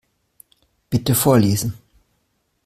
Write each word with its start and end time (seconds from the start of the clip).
Bitte 0.89 1.13
vorlesen. 1.13 1.75